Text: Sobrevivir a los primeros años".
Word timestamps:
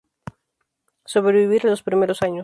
Sobrevivir 1.07 1.67
a 1.67 1.69
los 1.69 1.83
primeros 1.83 2.23
años". 2.23 2.39